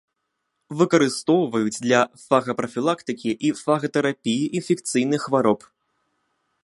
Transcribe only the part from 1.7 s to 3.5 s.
для фагапрафілактыкі